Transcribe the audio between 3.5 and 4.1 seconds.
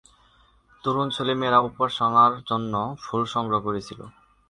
করছিল।